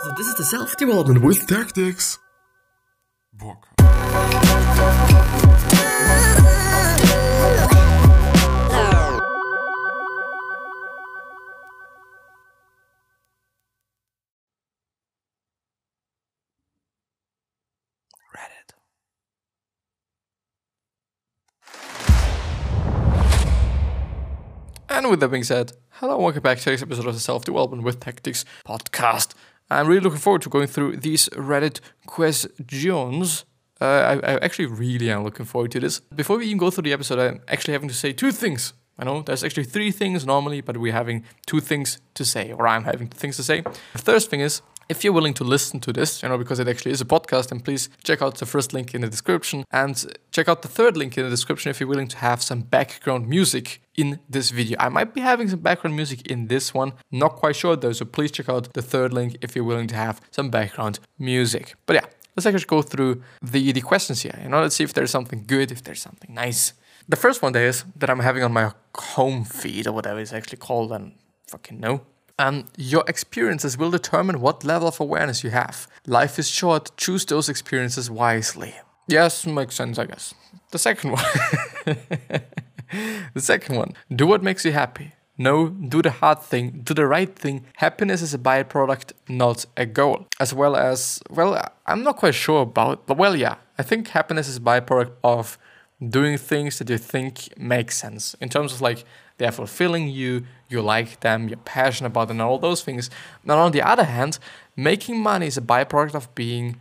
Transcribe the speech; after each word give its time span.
So 0.00 0.12
this 0.16 0.28
is 0.28 0.34
the 0.36 0.44
self-development 0.44 1.22
with 1.22 1.48
tactics. 1.48 2.18
Book. 3.32 3.66
And 24.90 25.10
with 25.10 25.20
that 25.20 25.28
being 25.28 25.44
said, 25.44 25.72
hello 25.90 26.14
and 26.14 26.24
welcome 26.24 26.42
back 26.42 26.58
to 26.58 26.70
this 26.70 26.82
episode 26.82 27.06
of 27.06 27.14
the 27.14 27.20
Self 27.20 27.44
Development 27.44 27.84
with 27.84 28.00
Tactics 28.00 28.44
podcast. 28.66 29.34
I'm 29.70 29.86
really 29.86 30.00
looking 30.00 30.18
forward 30.18 30.42
to 30.42 30.48
going 30.48 30.66
through 30.66 30.96
these 30.96 31.28
Reddit 31.30 31.80
questions. 32.06 33.44
Uh, 33.80 33.84
I, 33.84 34.14
I 34.14 34.38
actually 34.38 34.66
really 34.66 35.10
am 35.10 35.24
looking 35.24 35.46
forward 35.46 35.70
to 35.72 35.80
this. 35.80 36.00
Before 36.00 36.38
we 36.38 36.46
even 36.46 36.58
go 36.58 36.70
through 36.70 36.84
the 36.84 36.92
episode, 36.92 37.18
I'm 37.18 37.40
actually 37.48 37.74
having 37.74 37.88
to 37.88 37.94
say 37.94 38.12
two 38.12 38.32
things. 38.32 38.72
I 38.98 39.04
know 39.04 39.22
there's 39.22 39.44
actually 39.44 39.64
three 39.64 39.92
things 39.92 40.26
normally, 40.26 40.60
but 40.60 40.76
we're 40.76 40.92
having 40.92 41.24
two 41.46 41.60
things 41.60 42.00
to 42.14 42.24
say, 42.24 42.50
or 42.52 42.66
I'm 42.66 42.84
having 42.84 43.08
two 43.08 43.18
things 43.18 43.36
to 43.36 43.44
say. 43.44 43.60
The 43.92 43.98
first 43.98 44.30
thing 44.30 44.40
is, 44.40 44.62
if 44.88 45.04
you're 45.04 45.12
willing 45.12 45.34
to 45.34 45.44
listen 45.44 45.80
to 45.80 45.92
this, 45.92 46.22
you 46.22 46.28
know, 46.28 46.38
because 46.38 46.58
it 46.58 46.68
actually 46.68 46.92
is 46.92 47.00
a 47.00 47.04
podcast, 47.04 47.48
then 47.48 47.60
please 47.60 47.88
check 48.04 48.22
out 48.22 48.36
the 48.36 48.46
first 48.46 48.72
link 48.72 48.94
in 48.94 49.02
the 49.02 49.08
description 49.08 49.64
and 49.70 50.16
check 50.30 50.48
out 50.48 50.62
the 50.62 50.68
third 50.68 50.96
link 50.96 51.16
in 51.18 51.24
the 51.24 51.30
description 51.30 51.70
if 51.70 51.80
you're 51.80 51.88
willing 51.88 52.08
to 52.08 52.16
have 52.18 52.42
some 52.42 52.60
background 52.62 53.28
music 53.28 53.82
in 53.96 54.20
this 54.28 54.50
video. 54.50 54.76
I 54.80 54.88
might 54.88 55.12
be 55.12 55.20
having 55.20 55.48
some 55.48 55.60
background 55.60 55.96
music 55.96 56.26
in 56.26 56.46
this 56.46 56.72
one, 56.72 56.92
not 57.10 57.36
quite 57.36 57.56
sure 57.56 57.76
though, 57.76 57.92
so 57.92 58.04
please 58.04 58.30
check 58.30 58.48
out 58.48 58.72
the 58.72 58.82
third 58.82 59.12
link 59.12 59.36
if 59.42 59.54
you're 59.54 59.64
willing 59.64 59.88
to 59.88 59.96
have 59.96 60.20
some 60.30 60.50
background 60.50 61.00
music. 61.18 61.74
But 61.84 61.96
yeah, 61.96 62.06
let's 62.36 62.46
actually 62.46 62.64
go 62.64 62.82
through 62.82 63.22
the, 63.42 63.72
the 63.72 63.80
questions 63.80 64.22
here. 64.22 64.38
You 64.42 64.48
know, 64.48 64.62
let's 64.62 64.76
see 64.76 64.84
if 64.84 64.94
there's 64.94 65.10
something 65.10 65.44
good, 65.46 65.70
if 65.70 65.82
there's 65.82 66.00
something 66.00 66.32
nice. 66.32 66.72
The 67.08 67.16
first 67.16 67.42
one 67.42 67.52
there 67.52 67.66
is 67.66 67.84
that 67.96 68.10
I'm 68.10 68.20
having 68.20 68.42
on 68.42 68.52
my 68.52 68.72
home 68.94 69.44
feed 69.44 69.86
or 69.86 69.92
whatever 69.92 70.20
it's 70.20 70.32
actually 70.32 70.58
called, 70.58 70.92
and 70.92 71.14
fucking 71.46 71.80
know. 71.80 72.02
Um, 72.38 72.66
your 72.76 73.04
experiences 73.08 73.76
will 73.76 73.90
determine 73.90 74.40
what 74.40 74.64
level 74.64 74.88
of 74.88 75.00
awareness 75.00 75.42
you 75.42 75.50
have. 75.50 75.88
Life 76.06 76.38
is 76.38 76.48
short, 76.48 76.96
choose 76.96 77.24
those 77.24 77.48
experiences 77.48 78.10
wisely. 78.10 78.74
Yes, 79.08 79.46
makes 79.46 79.74
sense, 79.74 79.98
I 79.98 80.04
guess. 80.04 80.34
The 80.70 80.78
second 80.78 81.12
one. 81.12 81.24
the 83.34 83.40
second 83.40 83.76
one. 83.76 83.94
Do 84.14 84.26
what 84.26 84.42
makes 84.42 84.64
you 84.64 84.72
happy. 84.72 85.12
No, 85.40 85.68
do 85.68 86.02
the 86.02 86.10
hard 86.10 86.40
thing, 86.40 86.80
do 86.82 86.92
the 86.94 87.06
right 87.06 87.34
thing. 87.34 87.64
Happiness 87.76 88.22
is 88.22 88.34
a 88.34 88.38
byproduct, 88.38 89.12
not 89.28 89.66
a 89.76 89.86
goal. 89.86 90.26
As 90.40 90.52
well 90.52 90.74
as, 90.74 91.20
well, 91.30 91.56
I'm 91.86 92.02
not 92.02 92.16
quite 92.16 92.34
sure 92.34 92.62
about, 92.62 93.06
but 93.06 93.16
well, 93.16 93.36
yeah, 93.36 93.54
I 93.78 93.84
think 93.84 94.08
happiness 94.08 94.48
is 94.48 94.56
a 94.56 94.60
byproduct 94.60 95.12
of 95.22 95.56
doing 96.06 96.38
things 96.38 96.78
that 96.78 96.90
you 96.90 96.98
think 96.98 97.56
make 97.56 97.92
sense 97.92 98.34
in 98.40 98.48
terms 98.48 98.72
of 98.72 98.80
like 98.80 99.04
they're 99.38 99.52
fulfilling 99.52 100.08
you, 100.08 100.44
you 100.68 100.82
like 100.82 101.20
them, 101.20 101.48
you're 101.48 101.58
passionate 101.58 102.08
about 102.08 102.28
them, 102.28 102.40
and 102.40 102.48
all 102.48 102.58
those 102.58 102.82
things. 102.82 103.08
And 103.42 103.52
on 103.52 103.72
the 103.72 103.82
other 103.82 104.04
hand, 104.04 104.38
making 104.76 105.20
money 105.20 105.46
is 105.46 105.56
a 105.56 105.62
byproduct 105.62 106.14
of 106.14 106.34
being 106.34 106.80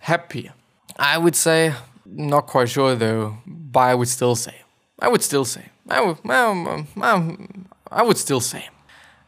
happy. 0.00 0.50
I 0.98 1.16
would 1.16 1.36
say, 1.36 1.74
not 2.04 2.46
quite 2.46 2.68
sure 2.68 2.94
though, 2.94 3.38
but 3.46 3.80
I 3.80 3.94
would 3.94 4.08
still 4.08 4.34
say, 4.34 4.56
I 4.98 5.08
would 5.08 5.22
still 5.22 5.44
say, 5.44 5.66
I 5.88 6.00
would, 6.00 6.18
um, 6.30 7.68
I 7.90 8.02
would 8.02 8.18
still 8.18 8.40
say, 8.40 8.68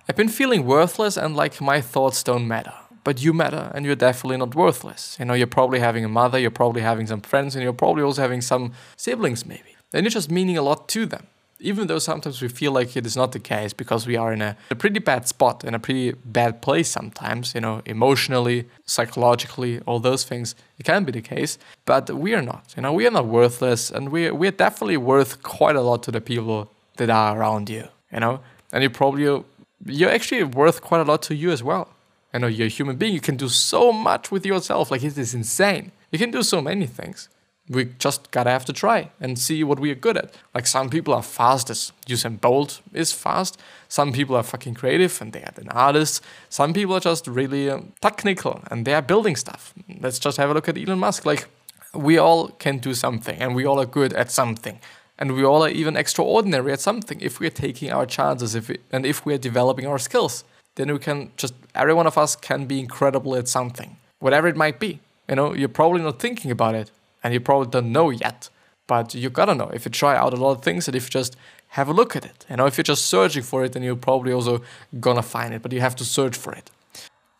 I've 0.09 0.17
been 0.17 0.29
feeling 0.29 0.67
worthless 0.67 1.17
and 1.17 1.35
like 1.35 1.61
my 1.61 1.81
thoughts 1.81 2.23
don't 2.23 2.47
matter. 2.47 2.75
But 3.05 3.23
you 3.23 3.33
matter 3.35 3.71
and 3.75 3.85
you're 3.85 3.97
definitely 3.97 4.39
not 4.39 4.55
worthless. 4.55 5.17
You 5.19 5.27
know, 5.27 5.35
you're 5.35 5.47
probably 5.47 5.79
having 5.79 6.05
a 6.05 6.09
mother, 6.09 6.39
you're 6.39 6.51
probably 6.51 6.81
having 6.81 7.07
some 7.07 7.21
friends, 7.21 7.55
and 7.55 7.63
you're 7.63 7.75
probably 7.75 8.03
also 8.03 8.23
having 8.23 8.41
some 8.41 8.73
siblings 8.97 9.45
maybe. 9.45 9.77
And 9.93 10.05
you're 10.05 10.11
just 10.11 10.31
meaning 10.31 10.57
a 10.57 10.63
lot 10.63 10.89
to 10.89 11.07
them 11.07 11.27
even 11.61 11.87
though 11.87 11.99
sometimes 11.99 12.43
we 12.43 12.49
feel 12.49 12.73
like 12.73 12.97
it 12.97 13.07
is 13.07 13.17
not 13.17 13.33
the 13.33 13.39
case 13.39 13.73
because 13.73 14.07
we 14.07 14.17
are 14.17 14.33
in 14.33 14.43
a, 14.43 14.57
a, 14.71 14.75
pretty 14.75 14.99
bad 14.99 15.27
spot, 15.29 15.65
in 15.65 15.75
a 15.75 15.79
pretty 15.79 16.13
bad 16.25 16.61
place 16.61 16.89
sometimes, 16.91 17.55
you 17.55 17.61
know, 17.61 17.81
emotionally, 17.87 18.67
psychologically, 18.87 19.81
all 19.87 20.01
those 20.01 20.25
things, 20.25 20.55
it 20.79 20.85
can 20.85 21.05
be 21.05 21.13
the 21.13 21.23
case. 21.23 21.59
But 21.85 22.11
we 22.11 22.35
are 22.35 22.43
not, 22.43 22.75
you 22.77 22.83
know, 22.83 22.93
we 22.93 23.07
are 23.07 23.11
not 23.11 23.27
worthless 23.27 23.91
and 23.91 24.11
we, 24.11 24.31
we 24.31 24.49
are 24.49 24.53
definitely 24.53 24.97
worth 24.97 25.43
quite 25.43 25.77
a 25.77 25.81
lot 25.81 26.03
to 26.05 26.11
the 26.11 26.21
people 26.21 26.71
that 26.97 27.11
are 27.11 27.39
around 27.39 27.71
you, 27.71 27.89
you 28.13 28.21
know, 28.21 28.41
and 28.73 28.83
you 28.83 28.91
probably, 28.91 29.45
you're 29.87 30.11
actually 30.11 30.45
worth 30.45 30.83
quite 30.83 31.01
a 31.01 31.05
lot 31.05 31.23
to 31.23 31.35
you 31.35 31.51
as 31.51 31.63
well. 31.63 31.89
You 32.33 32.41
know, 32.41 32.47
you're 32.49 32.67
a 32.67 32.71
human 32.71 32.97
being, 32.97 33.15
you 33.15 33.21
can 33.21 33.37
do 33.37 33.49
so 33.49 33.93
much 33.93 34.33
with 34.33 34.45
yourself, 34.45 34.91
like 34.91 35.05
it 35.05 35.17
is 35.17 35.35
insane. 35.35 35.93
You 36.11 36.19
can 36.19 36.31
do 36.31 36.43
so 36.43 36.61
many 36.61 36.87
things 36.87 37.29
we 37.69 37.87
just 37.99 38.31
gotta 38.31 38.51
have 38.51 38.65
to 38.67 38.73
try 38.73 39.11
and 39.21 39.39
see 39.39 39.65
what 39.65 39.81
we 39.81 39.91
are 39.91 39.95
good 39.95 40.17
at. 40.17 40.35
Like 40.55 40.67
some 40.67 40.91
people 40.91 41.15
are 41.15 41.23
fast 41.23 41.71
as 41.71 41.93
Usain 42.07 42.39
Bolt 42.39 42.81
is 42.93 43.13
fast. 43.13 43.59
Some 43.89 44.13
people 44.13 44.37
are 44.37 44.43
fucking 44.43 44.75
creative 44.75 45.21
and 45.21 45.33
they 45.33 45.43
are 45.43 45.53
an 45.57 45.71
artist. 45.71 46.23
Some 46.51 46.75
people 46.75 46.95
are 46.95 47.01
just 47.01 47.27
really 47.27 47.71
um, 47.71 47.93
technical 48.03 48.63
and 48.71 48.85
they 48.85 48.93
are 48.93 49.01
building 49.01 49.37
stuff. 49.37 49.73
Let's 50.01 50.19
just 50.19 50.37
have 50.37 50.51
a 50.51 50.55
look 50.55 50.69
at 50.69 50.77
Elon 50.77 50.99
Musk. 50.99 51.25
Like 51.25 51.47
we 51.95 52.19
all 52.19 52.49
can 52.49 52.79
do 52.79 52.93
something 52.93 53.39
and 53.41 53.55
we 53.55 53.65
all 53.65 53.81
are 53.81 53.87
good 53.87 54.13
at 54.13 54.31
something. 54.31 54.79
And 55.19 55.33
we 55.33 55.45
all 55.45 55.63
are 55.65 55.69
even 55.71 55.97
extraordinary 55.97 56.73
at 56.73 56.81
something 56.81 57.21
if 57.21 57.41
we 57.41 57.47
are 57.47 57.51
taking 57.51 57.93
our 57.93 58.05
chances 58.05 58.55
if 58.55 58.69
we, 58.69 58.79
and 58.93 59.07
if 59.07 59.25
we 59.25 59.33
are 59.33 59.39
developing 59.39 59.87
our 59.87 59.99
skills. 59.99 60.45
Then 60.75 60.93
we 60.93 60.99
can 60.99 61.31
just, 61.37 61.55
every 61.75 61.95
one 61.95 62.09
of 62.09 62.19
us 62.19 62.35
can 62.35 62.67
be 62.67 62.81
incredible 62.81 63.37
at 63.37 63.47
something, 63.47 63.97
whatever 64.19 64.49
it 64.49 64.57
might 64.57 64.81
be. 64.81 64.99
You 65.29 65.37
know, 65.37 65.55
you're 65.55 65.69
probably 65.69 66.03
not 66.03 66.19
thinking 66.19 66.51
about 66.51 66.75
it, 66.75 66.91
and 67.25 67.35
you 67.35 67.41
probably 67.41 67.71
don't 67.71 67.91
know 67.91 68.11
yet. 68.11 68.51
But 68.87 69.15
you 69.15 69.31
gotta 69.31 69.55
know 69.55 69.71
if 69.71 69.85
you 69.87 69.91
try 69.91 70.15
out 70.15 70.35
a 70.35 70.37
lot 70.37 70.53
of 70.53 70.63
things 70.63 70.87
and 70.87 70.95
if 70.95 71.05
you 71.05 71.11
just 71.11 71.37
have 71.69 71.89
a 71.89 71.93
look 71.93 72.15
at 72.15 72.25
it. 72.25 72.47
You 72.49 72.57
know, 72.57 72.67
if 72.67 72.77
you're 72.77 72.85
just 72.85 73.07
searching 73.07 73.43
for 73.43 73.65
it, 73.65 73.73
then 73.73 73.83
you're 73.83 73.97
probably 73.97 74.33
also 74.33 74.63
gonna 75.01 75.23
find 75.23 75.53
it, 75.55 75.63
but 75.63 75.73
you 75.73 75.81
have 75.81 75.97
to 75.97 76.05
search 76.05 76.37
for 76.37 76.53
it. 76.53 76.71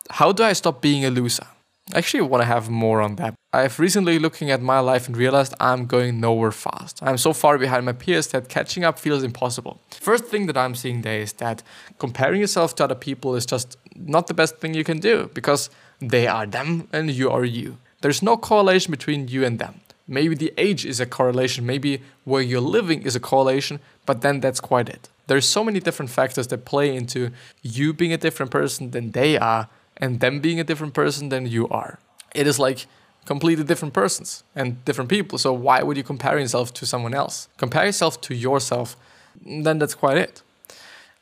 How 0.09 0.31
do 0.31 0.43
I 0.43 0.53
stop 0.53 0.81
being 0.81 1.05
a 1.05 1.09
loser? 1.09 1.47
I 1.93 1.99
actually 1.99 2.21
want 2.21 2.41
to 2.41 2.45
have 2.45 2.67
more 2.67 2.99
on 2.99 3.15
that. 3.17 3.35
I've 3.53 3.79
recently 3.79 4.17
looking 4.17 4.49
at 4.49 4.59
my 4.61 4.79
life 4.79 5.07
and 5.07 5.15
realized 5.15 5.53
I'm 5.59 5.85
going 5.85 6.19
nowhere 6.19 6.51
fast. 6.51 6.99
I'm 7.03 7.17
so 7.17 7.31
far 7.31 7.59
behind 7.59 7.85
my 7.85 7.93
peers 7.93 8.27
that 8.27 8.49
catching 8.49 8.83
up 8.83 8.97
feels 8.97 9.21
impossible. 9.23 9.79
First 9.91 10.25
thing 10.25 10.47
that 10.47 10.57
I'm 10.57 10.73
seeing 10.73 11.01
there 11.01 11.21
is 11.21 11.33
that 11.33 11.61
comparing 11.99 12.41
yourself 12.41 12.73
to 12.75 12.85
other 12.85 12.95
people 12.95 13.35
is 13.35 13.45
just 13.45 13.77
not 13.95 14.25
the 14.25 14.33
best 14.33 14.57
thing 14.57 14.73
you 14.73 14.83
can 14.83 14.99
do 14.99 15.29
because 15.35 15.69
they 15.99 16.25
are 16.25 16.47
them 16.47 16.87
and 16.91 17.11
you 17.11 17.29
are 17.29 17.45
you. 17.45 17.77
There's 18.01 18.21
no 18.21 18.37
correlation 18.37 18.91
between 18.91 19.27
you 19.27 19.43
and 19.43 19.59
them. 19.59 19.81
Maybe 20.07 20.35
the 20.35 20.53
age 20.57 20.85
is 20.85 20.99
a 20.99 21.05
correlation, 21.05 21.65
maybe 21.65 22.01
where 22.25 22.41
you're 22.41 22.61
living 22.61 23.01
is 23.01 23.15
a 23.15 23.19
correlation, 23.19 23.79
but 24.05 24.21
then 24.21 24.39
that's 24.39 24.59
quite 24.59 24.87
it. 24.87 25.09
There's 25.27 25.47
so 25.47 25.63
many 25.63 25.79
different 25.79 26.11
factors 26.11 26.47
that 26.47 26.65
play 26.65 26.95
into 26.95 27.31
you 27.63 27.93
being 27.93 28.13
a 28.13 28.17
different 28.17 28.51
person 28.51 28.91
than 28.91 29.11
they 29.11 29.37
are, 29.37 29.67
and 29.97 30.19
them 30.19 30.39
being 30.41 30.59
a 30.59 30.63
different 30.63 30.93
person 30.93 31.29
than 31.29 31.47
you 31.47 31.67
are. 31.69 31.99
It 32.35 32.45
is 32.45 32.59
like 32.59 32.85
completely 33.25 33.63
different 33.63 33.93
persons 33.93 34.43
and 34.55 34.85
different 34.85 35.09
people. 35.09 35.39
So 35.39 35.51
why 35.51 35.81
would 35.81 35.97
you 35.97 36.03
compare 36.03 36.37
yourself 36.37 36.73
to 36.75 36.85
someone 36.85 37.15
else? 37.15 37.49
Compare 37.57 37.85
yourself 37.85 38.21
to 38.21 38.35
yourself, 38.35 38.95
then 39.43 39.79
that's 39.79 39.95
quite 39.95 40.17
it. 40.17 40.43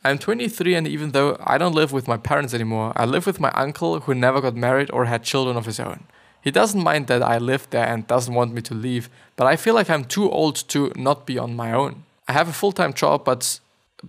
I'm 0.04 0.18
23, 0.18 0.76
and 0.76 0.86
even 0.86 1.12
though 1.12 1.38
I 1.40 1.58
don't 1.58 1.74
live 1.74 1.94
with 1.94 2.10
my 2.10 2.18
parents 2.18 2.54
anymore, 2.54 2.92
I 2.98 3.06
live 3.06 3.26
with 3.26 3.40
my 3.40 3.52
uncle 3.52 4.02
who 4.02 4.14
never 4.14 4.42
got 4.42 4.54
married 4.54 4.92
or 4.92 5.06
had 5.06 5.24
children 5.24 5.56
of 5.56 5.66
his 5.66 5.80
own. 5.80 6.04
He 6.44 6.52
doesn't 6.52 6.84
mind 6.84 7.08
that 7.08 7.24
I 7.24 7.38
live 7.38 7.70
there 7.70 7.88
and 7.88 8.06
doesn't 8.06 8.34
want 8.34 8.54
me 8.54 8.62
to 8.64 8.74
leave, 8.74 9.10
but 9.38 9.48
I 9.48 9.56
feel 9.56 9.74
like 9.74 9.90
I'm 9.90 10.04
too 10.04 10.30
old 10.30 10.56
to 10.70 10.92
not 10.96 11.26
be 11.26 11.38
on 11.38 11.56
my 11.56 11.72
own. 11.72 12.04
I 12.28 12.34
have 12.34 12.50
a 12.50 12.54
full-time 12.54 12.94
job, 12.94 13.24
but 13.24 13.60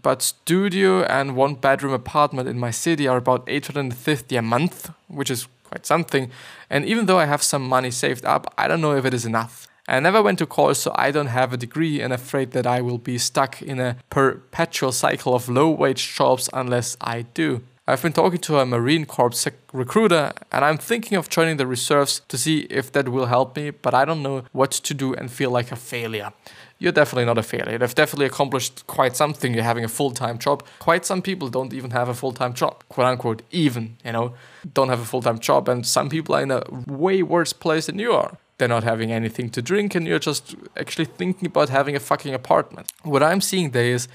but 0.02 0.22
studio 0.22 1.04
and 1.04 1.36
one 1.36 1.54
bedroom 1.54 1.92
apartment 1.92 2.48
in 2.48 2.58
my 2.58 2.72
city 2.72 3.06
are 3.06 3.16
about 3.16 3.44
850 3.46 4.36
a 4.36 4.42
month, 4.42 4.90
which 5.06 5.30
is 5.30 5.46
quite 5.62 5.86
something. 5.86 6.32
And 6.68 6.84
even 6.84 7.06
though 7.06 7.18
I 7.18 7.26
have 7.26 7.44
some 7.44 7.68
money 7.68 7.92
saved 7.92 8.24
up, 8.24 8.52
I 8.58 8.66
don't 8.66 8.80
know 8.80 8.96
if 8.96 9.04
it 9.04 9.14
is 9.14 9.24
enough. 9.24 9.68
I 9.86 10.00
never 10.00 10.22
went 10.22 10.38
to 10.38 10.46
college, 10.46 10.78
so 10.78 10.92
I 10.96 11.12
don't 11.12 11.28
have 11.28 11.52
a 11.52 11.56
degree 11.56 12.00
and 12.00 12.12
afraid 12.12 12.52
that 12.52 12.66
I 12.66 12.80
will 12.80 12.98
be 12.98 13.18
stuck 13.18 13.62
in 13.62 13.78
a 13.78 13.96
perpetual 14.10 14.92
cycle 14.92 15.34
of 15.34 15.48
low 15.48 15.70
wage 15.70 16.16
jobs 16.16 16.48
unless 16.52 16.96
I 17.00 17.22
do. 17.22 17.62
I've 17.86 18.00
been 18.00 18.14
talking 18.14 18.38
to 18.38 18.60
a 18.60 18.64
Marine 18.64 19.04
Corps 19.04 19.46
recruiter 19.74 20.32
and 20.50 20.64
I'm 20.64 20.78
thinking 20.78 21.18
of 21.18 21.28
joining 21.28 21.58
the 21.58 21.66
reserves 21.66 22.22
to 22.28 22.38
see 22.38 22.60
if 22.70 22.90
that 22.92 23.10
will 23.10 23.26
help 23.26 23.56
me, 23.56 23.72
but 23.72 23.92
I 23.92 24.06
don't 24.06 24.22
know 24.22 24.44
what 24.52 24.70
to 24.70 24.94
do 24.94 25.12
and 25.12 25.30
feel 25.30 25.50
like 25.50 25.70
a 25.70 25.76
failure. 25.76 26.32
You're 26.78 26.92
definitely 26.92 27.26
not 27.26 27.36
a 27.36 27.42
failure. 27.42 27.76
You've 27.78 27.94
definitely 27.94 28.24
accomplished 28.24 28.86
quite 28.86 29.16
something. 29.16 29.52
You're 29.52 29.64
having 29.64 29.84
a 29.84 29.88
full 29.88 30.12
time 30.12 30.38
job. 30.38 30.64
Quite 30.78 31.04
some 31.04 31.20
people 31.20 31.50
don't 31.50 31.74
even 31.74 31.90
have 31.90 32.08
a 32.08 32.14
full 32.14 32.32
time 32.32 32.54
job, 32.54 32.82
quote 32.88 33.06
unquote, 33.06 33.42
even, 33.50 33.98
you 34.02 34.12
know, 34.12 34.32
don't 34.72 34.88
have 34.88 35.00
a 35.00 35.04
full 35.04 35.20
time 35.20 35.38
job. 35.38 35.68
And 35.68 35.86
some 35.86 36.08
people 36.08 36.34
are 36.34 36.42
in 36.42 36.52
a 36.52 36.62
way 36.86 37.22
worse 37.22 37.52
place 37.52 37.84
than 37.84 37.98
you 37.98 38.12
are. 38.12 38.38
They're 38.56 38.66
not 38.66 38.84
having 38.84 39.12
anything 39.12 39.50
to 39.50 39.60
drink 39.60 39.94
and 39.94 40.06
you're 40.06 40.18
just 40.18 40.56
actually 40.74 41.04
thinking 41.04 41.48
about 41.48 41.68
having 41.68 41.96
a 41.96 42.00
fucking 42.00 42.32
apartment. 42.32 42.90
What 43.02 43.22
I'm 43.22 43.42
seeing 43.42 43.72
there 43.72 43.84
is 43.84 44.08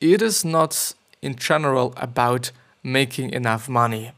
it 0.00 0.22
is 0.22 0.42
not 0.42 0.94
in 1.20 1.34
general 1.34 1.92
about 1.98 2.50
making 2.82 3.32
enough 3.32 3.68
money. 3.68 4.12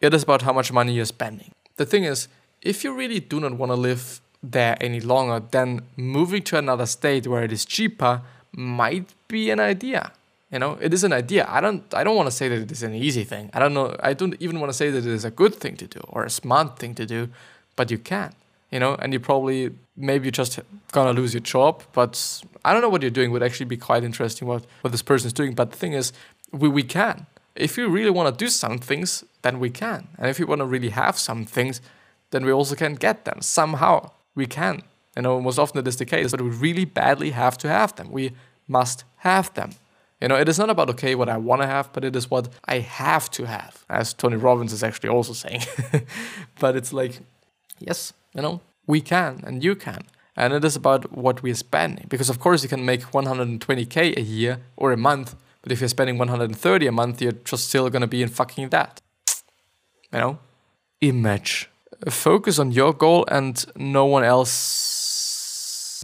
It 0.00 0.14
is 0.14 0.22
about 0.22 0.42
how 0.42 0.52
much 0.52 0.72
money 0.72 0.92
you're 0.94 1.04
spending. 1.04 1.52
The 1.76 1.86
thing 1.86 2.04
is, 2.04 2.28
if 2.60 2.84
you 2.84 2.94
really 2.94 3.20
do 3.20 3.40
not 3.40 3.54
want 3.54 3.70
to 3.70 3.76
live 3.76 4.20
there 4.42 4.76
any 4.80 5.00
longer, 5.00 5.44
then 5.50 5.82
moving 5.96 6.42
to 6.42 6.58
another 6.58 6.86
state 6.86 7.26
where 7.26 7.44
it 7.44 7.52
is 7.52 7.64
cheaper 7.64 8.22
might 8.52 9.14
be 9.28 9.50
an 9.50 9.60
idea. 9.60 10.12
You 10.50 10.58
know, 10.58 10.76
it 10.80 10.92
is 10.92 11.02
an 11.02 11.12
idea. 11.12 11.46
I 11.48 11.60
don't 11.60 11.82
I 11.94 12.04
don't 12.04 12.16
want 12.16 12.26
to 12.26 12.36
say 12.36 12.48
that 12.48 12.60
it 12.60 12.70
is 12.70 12.82
an 12.82 12.94
easy 12.94 13.24
thing. 13.24 13.50
I 13.54 13.58
don't 13.58 13.72
know 13.72 13.96
I 14.00 14.12
don't 14.12 14.36
even 14.38 14.60
want 14.60 14.70
to 14.70 14.76
say 14.76 14.90
that 14.90 14.98
it 14.98 15.06
is 15.06 15.24
a 15.24 15.30
good 15.30 15.54
thing 15.54 15.76
to 15.76 15.86
do 15.86 16.00
or 16.08 16.24
a 16.24 16.30
smart 16.30 16.78
thing 16.78 16.94
to 16.96 17.06
do, 17.06 17.28
but 17.74 17.90
you 17.90 17.98
can. 17.98 18.34
You 18.70 18.80
know, 18.80 18.94
and 18.96 19.12
you 19.12 19.20
probably 19.20 19.70
maybe 19.96 20.26
you're 20.26 20.32
just 20.32 20.60
gonna 20.92 21.12
lose 21.12 21.32
your 21.32 21.40
job, 21.40 21.82
but 21.92 22.42
I 22.64 22.72
don't 22.72 22.82
know 22.82 22.90
what 22.90 23.02
you're 23.02 23.10
doing 23.10 23.30
would 23.30 23.42
actually 23.42 23.66
be 23.66 23.76
quite 23.76 24.04
interesting 24.04 24.46
what, 24.46 24.64
what 24.82 24.90
this 24.90 25.02
person 25.02 25.26
is 25.26 25.32
doing. 25.32 25.54
But 25.54 25.70
the 25.70 25.76
thing 25.76 25.94
is, 25.94 26.12
we, 26.52 26.68
we 26.68 26.82
can. 26.82 27.26
If 27.54 27.76
you 27.76 27.88
really 27.88 28.10
want 28.10 28.36
to 28.36 28.44
do 28.44 28.50
some 28.50 28.78
things, 28.78 29.24
then 29.42 29.58
we 29.58 29.70
can. 29.70 30.08
And 30.18 30.28
if 30.28 30.38
you 30.38 30.46
want 30.46 30.60
to 30.60 30.66
really 30.66 30.90
have 30.90 31.18
some 31.18 31.44
things, 31.44 31.80
then 32.30 32.44
we 32.44 32.52
also 32.52 32.74
can 32.74 32.94
get 32.94 33.24
them 33.24 33.42
somehow. 33.42 34.10
We 34.34 34.46
can. 34.46 34.82
You 35.16 35.22
know, 35.22 35.40
most 35.40 35.58
often 35.58 35.78
it 35.78 35.88
is 35.88 35.96
the 35.96 36.06
case, 36.06 36.30
but 36.30 36.40
we 36.40 36.48
really 36.48 36.86
badly 36.86 37.30
have 37.30 37.58
to 37.58 37.68
have 37.68 37.94
them. 37.96 38.10
We 38.10 38.32
must 38.66 39.04
have 39.18 39.52
them. 39.54 39.72
You 40.20 40.28
know, 40.28 40.36
it 40.36 40.48
is 40.48 40.58
not 40.58 40.70
about, 40.70 40.88
okay, 40.90 41.14
what 41.14 41.28
I 41.28 41.36
want 41.36 41.62
to 41.62 41.66
have, 41.66 41.92
but 41.92 42.04
it 42.04 42.14
is 42.14 42.30
what 42.30 42.48
I 42.64 42.78
have 42.78 43.28
to 43.32 43.44
have, 43.44 43.84
as 43.90 44.14
Tony 44.14 44.36
Robbins 44.36 44.72
is 44.72 44.82
actually 44.82 45.08
also 45.08 45.32
saying. 45.32 45.62
but 46.60 46.76
it's 46.76 46.92
like, 46.92 47.18
yes, 47.80 48.12
you 48.32 48.40
know, 48.40 48.60
we 48.86 49.00
can 49.00 49.42
and 49.44 49.64
you 49.64 49.74
can. 49.74 50.04
And 50.36 50.54
it 50.54 50.64
is 50.64 50.76
about 50.76 51.12
what 51.12 51.42
we're 51.42 51.54
spending. 51.54 52.06
Because, 52.08 52.30
of 52.30 52.38
course, 52.38 52.62
you 52.62 52.68
can 52.68 52.84
make 52.84 53.02
120K 53.02 54.16
a 54.16 54.22
year 54.22 54.60
or 54.76 54.92
a 54.92 54.96
month, 54.96 55.34
but 55.62 55.72
if 55.72 55.80
you're 55.80 55.88
spending 55.88 56.18
130 56.18 56.86
a 56.86 56.92
month, 56.92 57.22
you're 57.22 57.32
just 57.32 57.68
still 57.68 57.88
going 57.88 58.02
to 58.02 58.06
be 58.06 58.22
in 58.22 58.28
fucking 58.28 58.68
that. 58.70 59.00
You 60.12 60.18
know? 60.18 60.38
Image. 61.00 61.70
Focus 62.08 62.58
on 62.58 62.72
your 62.72 62.92
goal 62.92 63.24
and 63.28 63.64
no 63.76 64.04
one 64.06 64.24
else 64.24 64.92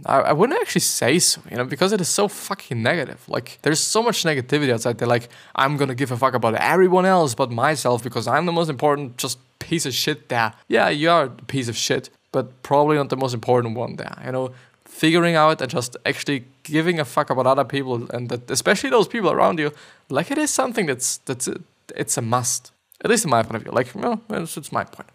I, 0.05 0.19
I 0.19 0.33
wouldn't 0.33 0.59
actually 0.59 0.81
say 0.81 1.19
so, 1.19 1.41
you 1.49 1.57
know, 1.57 1.65
because 1.65 1.91
it 1.91 2.01
is 2.01 2.09
so 2.09 2.27
fucking 2.27 2.81
negative. 2.81 3.23
Like, 3.27 3.59
there's 3.61 3.79
so 3.79 4.01
much 4.01 4.23
negativity 4.23 4.71
outside 4.71 4.97
there. 4.97 5.07
Like, 5.07 5.29
I'm 5.55 5.77
gonna 5.77 5.95
give 5.95 6.11
a 6.11 6.17
fuck 6.17 6.33
about 6.33 6.55
everyone 6.55 7.05
else 7.05 7.35
but 7.35 7.51
myself 7.51 8.03
because 8.03 8.27
I'm 8.27 8.45
the 8.45 8.51
most 8.51 8.69
important, 8.69 9.17
just 9.17 9.39
piece 9.59 9.85
of 9.85 9.93
shit 9.93 10.29
there. 10.29 10.53
Yeah, 10.67 10.89
you 10.89 11.09
are 11.09 11.25
a 11.25 11.29
piece 11.29 11.67
of 11.67 11.77
shit, 11.77 12.09
but 12.31 12.61
probably 12.63 12.97
not 12.97 13.09
the 13.09 13.17
most 13.17 13.33
important 13.33 13.75
one 13.75 13.95
there. 13.97 14.15
You 14.25 14.31
know, 14.31 14.51
figuring 14.99 15.35
out 15.35 15.61
and 15.61 15.71
just 15.71 15.97
actually 16.05 16.43
giving 16.63 16.99
a 16.99 17.05
fuck 17.05 17.29
about 17.29 17.47
other 17.47 17.67
people 17.75 17.95
and 18.13 18.29
that, 18.29 18.51
especially 18.51 18.89
those 18.89 19.07
people 19.07 19.31
around 19.31 19.59
you, 19.59 19.71
like 20.09 20.31
it 20.31 20.37
is 20.37 20.51
something 20.51 20.85
that's 20.85 21.17
that's 21.27 21.47
a, 21.47 21.55
it's 21.95 22.17
a 22.17 22.21
must. 22.21 22.71
At 23.03 23.09
least 23.09 23.23
in 23.23 23.31
my 23.31 23.43
point 23.43 23.55
of 23.55 23.63
view. 23.63 23.71
Like, 23.71 23.95
you 23.95 24.01
know, 24.01 24.19
it's, 24.29 24.57
it's 24.57 24.71
my 24.71 24.83
point. 24.83 25.09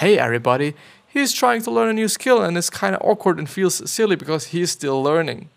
Hey, 0.00 0.18
everybody 0.18 0.74
he's 1.14 1.32
trying 1.32 1.62
to 1.62 1.70
learn 1.70 1.88
a 1.88 1.92
new 1.92 2.08
skill 2.08 2.42
and 2.42 2.58
it's 2.58 2.68
kind 2.68 2.94
of 2.94 3.00
awkward 3.02 3.38
and 3.38 3.48
feels 3.48 3.88
silly 3.88 4.16
because 4.16 4.46
he's 4.46 4.72
still 4.72 5.00
learning. 5.02 5.48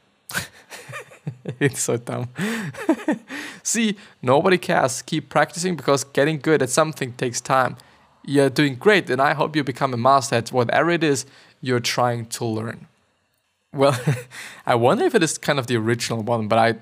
it's 1.59 1.81
so 1.81 1.97
dumb. 1.97 2.29
See, 3.63 3.97
nobody 4.21 4.59
cares. 4.59 5.01
Keep 5.01 5.29
practicing 5.29 5.75
because 5.75 6.03
getting 6.03 6.37
good 6.39 6.61
at 6.61 6.69
something 6.69 7.13
takes 7.13 7.41
time. 7.41 7.75
You're 8.23 8.49
doing 8.49 8.75
great, 8.75 9.09
and 9.09 9.21
I 9.21 9.33
hope 9.33 9.55
you 9.55 9.63
become 9.63 9.93
a 9.93 9.97
master 9.97 10.35
at 10.35 10.51
whatever 10.51 10.91
it 10.91 11.03
is 11.03 11.25
you're 11.61 11.79
trying 11.79 12.27
to 12.27 12.45
learn. 12.45 12.87
Well, 13.77 13.99
I 14.65 14.75
wonder 14.75 15.05
if 15.05 15.13
it 15.13 15.21
is 15.21 15.37
kind 15.37 15.59
of 15.59 15.67
the 15.67 15.77
original 15.77 16.23
one, 16.23 16.47
but 16.47 16.57
I, 16.57 16.75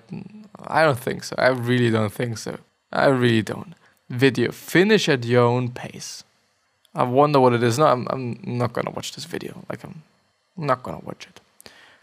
I 0.66 0.84
don't 0.84 0.98
think 0.98 1.24
so. 1.26 1.36
I 1.38 1.50
really 1.50 1.92
don't 1.92 2.14
think 2.14 2.38
so. 2.38 2.58
I 2.92 3.08
really 3.08 3.42
don't. 3.42 3.74
Video. 4.10 4.52
Finish 4.52 5.10
at 5.10 5.26
your 5.26 5.44
own 5.44 5.72
pace. 5.72 6.24
I 6.94 7.04
wonder 7.04 7.42
what 7.42 7.54
it 7.54 7.62
is. 7.62 7.78
No, 7.78 7.88
I'm, 7.88 8.08
I'm 8.10 8.40
not 8.46 8.72
gonna 8.72 8.92
watch 8.92 9.14
this 9.14 9.26
video. 9.26 9.66
Like, 9.70 9.84
I'm 9.84 10.04
not 10.56 10.84
gonna 10.84 11.02
watch 11.04 11.28
it. 11.28 11.42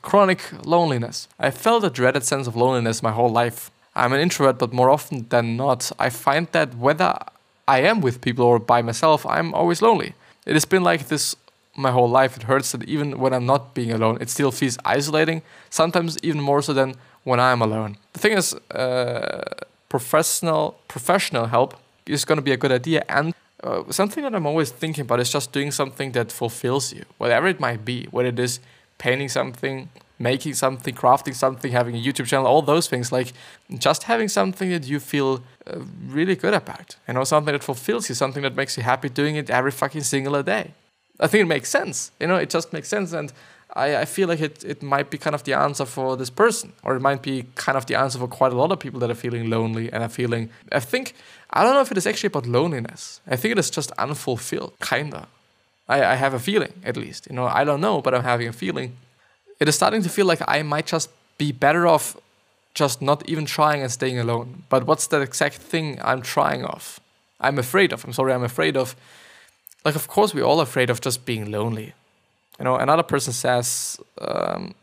Chronic 0.03 0.43
loneliness. 0.67 1.29
I 1.39 1.51
felt 1.51 1.85
a 1.85 1.91
dreaded 1.91 2.25
sense 2.25 2.47
of 2.47 2.55
loneliness 2.55 3.03
my 3.03 3.13
whole 3.13 3.31
life. 3.31 3.71
I'm 3.95 4.13
an 4.13 4.21
introvert, 4.21 4.59
but 4.59 4.73
more 4.75 4.91
often 4.91 5.27
than 5.31 5.57
not, 5.57 5.91
I 5.99 6.11
find 6.11 6.49
that 6.53 6.77
whether 6.77 7.17
I 7.67 7.81
am 7.81 8.03
with 8.03 8.21
people 8.21 8.45
or 8.45 8.59
by 8.59 8.83
myself, 8.83 9.25
I'm 9.25 9.55
always 9.55 9.81
lonely. 9.81 10.15
It 10.45 10.55
has 10.55 10.67
been 10.67 10.83
like 10.83 11.09
this 11.09 11.37
my 11.77 11.91
whole 11.91 12.09
life. 12.09 12.37
It 12.37 12.45
hurts 12.45 12.73
that 12.73 12.85
even 12.85 13.19
when 13.19 13.33
I'm 13.33 13.47
not 13.47 13.75
being 13.75 13.93
alone, 13.93 14.19
it 14.21 14.31
still 14.31 14.53
feels 14.53 14.79
isolating, 14.85 15.43
sometimes 15.71 16.19
even 16.23 16.41
more 16.41 16.63
so 16.63 16.73
than 16.73 16.95
when 17.25 17.41
I'm 17.41 17.63
alone. 17.63 17.97
The 18.13 18.19
thing 18.21 18.33
is, 18.37 18.55
uh, 18.71 19.45
professional 19.89 20.81
professional 20.89 21.47
help 21.47 21.77
is 22.07 22.25
going 22.25 22.39
to 22.39 22.43
be 22.43 22.53
a 22.53 22.57
good 22.57 22.73
idea 22.73 23.05
and 23.09 23.35
uh, 23.63 23.83
something 23.91 24.23
that 24.25 24.35
I'm 24.35 24.47
always 24.47 24.71
thinking 24.71 25.03
about 25.03 25.21
is 25.21 25.31
just 25.31 25.53
doing 25.53 25.71
something 25.71 26.13
that 26.13 26.33
fulfills 26.33 26.93
you, 26.93 27.05
whatever 27.19 27.47
it 27.47 27.61
might 27.61 27.85
be, 27.85 28.07
whether 28.11 28.31
it 28.31 28.39
is 28.39 28.59
painting 28.99 29.29
something, 29.29 29.89
making 30.19 30.55
something, 30.55 30.95
crafting 30.95 31.35
something, 31.35 31.71
having 31.71 31.95
a 31.95 31.99
YouTube 31.99 32.27
channel, 32.27 32.47
all 32.47 32.63
those 32.63 32.89
things. 32.89 33.13
Like 33.13 33.33
just 33.79 34.05
having 34.05 34.29
something 34.29 34.71
that 34.71 34.85
you 34.85 34.99
feel 34.99 35.43
uh, 35.67 35.79
really 36.07 36.35
good 36.35 36.55
about, 36.55 36.97
you 37.07 37.15
know, 37.15 37.25
something 37.25 37.53
that 37.53 37.63
fulfills 37.63 38.09
you, 38.09 38.15
something 38.15 38.43
that 38.43 38.57
makes 38.57 38.77
you 38.77 38.83
happy 38.83 39.09
doing 39.09 39.37
it 39.37 39.51
every 39.51 39.71
fucking 39.71 40.03
single 40.03 40.43
day. 40.43 40.73
I 41.21 41.27
think 41.27 41.43
it 41.43 41.49
makes 41.49 41.69
sense, 41.69 42.11
you 42.21 42.27
know, 42.27 42.37
it 42.37 42.51
just 42.51 42.73
makes 42.73 42.89
sense. 42.89 43.13
And 43.13 43.33
I, 43.75 43.97
I 43.97 44.05
feel 44.05 44.29
like 44.29 44.41
it, 44.41 44.65
it 44.65 44.83
might 44.83 45.11
be 45.11 45.19
kind 45.19 45.35
of 45.35 45.45
the 45.45 45.55
answer 45.55 45.85
for 45.85 46.17
this 46.17 46.31
person, 46.31 46.73
or 46.83 46.97
it 46.97 47.01
might 47.01 47.23
be 47.23 47.47
kind 47.55 47.79
of 47.79 47.87
the 47.87 47.95
answer 47.95 48.19
for 48.19 48.29
quite 48.29 48.53
a 48.53 48.57
lot 48.57 48.73
of 48.73 48.79
people 48.79 49.01
that 49.01 49.11
are 49.11 49.15
feeling 49.15 49.49
lonely 49.49 49.93
and 49.93 50.03
are 50.03 50.09
feeling. 50.09 50.51
I 50.71 50.81
think, 50.81 51.15
I 51.51 51.63
don't 51.63 51.75
know 51.75 51.81
if 51.81 51.91
it 51.91 51.99
is 51.99 52.07
actually 52.07 52.29
about 52.29 52.47
loneliness. 52.47 53.21
I 53.27 53.37
think 53.37 53.53
it 53.53 53.59
is 53.59 53.71
just 53.71 53.93
unfulfilled, 53.93 54.75
kinda. 54.81 55.29
I, 55.89 56.05
I 56.05 56.15
have 56.15 56.35
a 56.35 56.39
feeling, 56.39 56.73
at 56.85 56.97
least. 56.97 57.27
You 57.29 57.37
know, 57.37 57.47
I 57.47 57.65
don't 57.65 57.81
know, 57.81 58.01
but 58.01 58.15
I'm 58.15 58.23
having 58.23 58.49
a 58.49 58.53
feeling. 58.53 58.97
It 59.61 59.69
is 59.69 59.75
starting 59.75 60.03
to 60.03 60.09
feel 60.09 60.27
like 60.27 60.43
I 60.49 60.63
might 60.63 60.87
just 60.87 61.11
be 61.39 61.53
better 61.53 61.87
off 61.87 62.17
just 62.75 63.03
not 63.03 63.29
even 63.29 63.45
trying 63.45 63.83
and 63.83 63.91
staying 63.91 64.19
alone. 64.19 64.65
But 64.69 64.87
what's 64.87 65.07
that 65.09 65.21
exact 65.23 65.57
thing 65.57 65.99
I'm 66.03 66.23
trying 66.23 66.65
of? 66.65 67.01
I'm 67.41 67.59
afraid 67.59 67.93
of. 67.93 68.05
I'm 68.05 68.13
sorry, 68.13 68.33
I'm 68.33 68.45
afraid 68.45 68.77
of. 68.77 68.97
Like, 69.85 69.97
of 69.97 70.09
course, 70.09 70.35
we're 70.35 70.45
all 70.45 70.61
afraid 70.61 70.91
of 70.91 71.01
just 71.01 71.25
being 71.25 71.51
lonely. 71.51 71.95
You 72.59 72.65
know, 72.65 72.77
another 72.77 73.03
person 73.03 73.33
says, 73.33 73.99
um, 74.21 74.75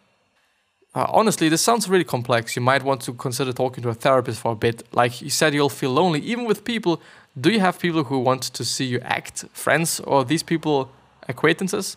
uh, 0.96 1.06
honestly, 1.10 1.50
this 1.50 1.62
sounds 1.62 1.88
really 1.88 2.04
complex. 2.04 2.56
You 2.56 2.62
might 2.62 2.84
want 2.84 3.02
to 3.02 3.14
consider 3.14 3.54
talking 3.54 3.84
to 3.84 3.90
a 3.90 3.94
therapist 3.94 4.42
for 4.42 4.54
a 4.54 4.56
bit. 4.56 4.84
Like 4.92 5.22
you 5.22 5.30
said, 5.30 5.54
you'll 5.54 5.70
feel 5.70 5.92
lonely 5.92 6.20
even 6.20 6.46
with 6.46 6.64
people. 6.66 7.00
Do 7.40 7.52
you 7.52 7.60
have 7.60 7.80
people 7.80 8.04
who 8.06 8.20
want 8.20 8.44
to 8.44 8.66
see 8.66 8.86
you 8.86 9.00
act, 9.02 9.46
friends, 9.54 10.00
or 10.02 10.26
these 10.26 10.44
people 10.44 10.92
acquaintances? 11.28 11.96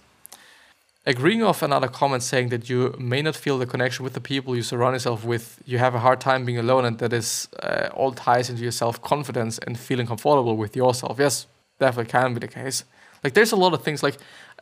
Agreeing 1.04 1.42
off 1.42 1.62
another 1.62 1.88
comment 1.88 2.22
saying 2.22 2.50
that 2.50 2.68
you 2.70 2.94
may 2.96 3.22
not 3.22 3.34
feel 3.34 3.58
the 3.58 3.66
connection 3.66 4.04
with 4.04 4.12
the 4.12 4.20
people 4.20 4.54
you 4.54 4.62
surround 4.62 4.94
yourself 4.94 5.24
with, 5.24 5.60
you 5.66 5.78
have 5.78 5.96
a 5.96 5.98
hard 5.98 6.20
time 6.20 6.44
being 6.44 6.58
alone, 6.58 6.84
and 6.84 6.98
that 6.98 7.12
is 7.12 7.48
uh, 7.60 7.88
all 7.92 8.12
ties 8.12 8.48
into 8.48 8.62
your 8.62 8.70
self 8.70 9.02
confidence 9.02 9.58
and 9.58 9.76
feeling 9.76 10.06
comfortable 10.06 10.56
with 10.56 10.76
yourself. 10.76 11.16
Yes, 11.18 11.46
definitely 11.84 12.10
can 12.10 12.34
be 12.34 12.40
the 12.46 12.54
case. 12.60 12.78
Like, 13.24 13.34
there's 13.34 13.52
a 13.52 13.60
lot 13.64 13.72
of 13.74 13.80
things. 13.84 14.02
Like, 14.02 14.16